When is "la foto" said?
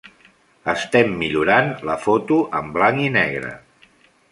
1.91-2.39